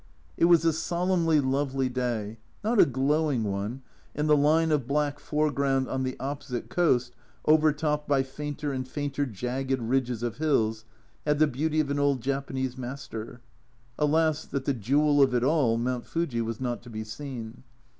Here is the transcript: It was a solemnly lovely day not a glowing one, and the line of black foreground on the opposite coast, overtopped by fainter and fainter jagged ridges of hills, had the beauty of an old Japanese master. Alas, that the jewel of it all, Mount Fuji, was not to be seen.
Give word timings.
It 0.35 0.45
was 0.45 0.65
a 0.65 0.73
solemnly 0.73 1.39
lovely 1.39 1.87
day 1.87 2.39
not 2.63 2.79
a 2.79 2.87
glowing 2.87 3.43
one, 3.43 3.83
and 4.15 4.27
the 4.27 4.35
line 4.35 4.71
of 4.71 4.87
black 4.87 5.19
foreground 5.19 5.87
on 5.87 6.01
the 6.01 6.19
opposite 6.19 6.71
coast, 6.71 7.13
overtopped 7.47 8.07
by 8.07 8.23
fainter 8.23 8.73
and 8.73 8.87
fainter 8.87 9.27
jagged 9.27 9.79
ridges 9.79 10.23
of 10.23 10.37
hills, 10.37 10.85
had 11.23 11.37
the 11.37 11.45
beauty 11.45 11.79
of 11.79 11.91
an 11.91 11.99
old 11.99 12.21
Japanese 12.21 12.79
master. 12.79 13.41
Alas, 13.99 14.43
that 14.45 14.65
the 14.65 14.73
jewel 14.73 15.21
of 15.21 15.35
it 15.35 15.43
all, 15.43 15.77
Mount 15.77 16.07
Fuji, 16.07 16.41
was 16.41 16.59
not 16.59 16.81
to 16.81 16.89
be 16.89 17.03
seen. 17.03 17.61